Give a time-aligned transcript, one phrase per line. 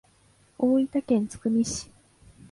[0.57, 1.91] 大分県津久見市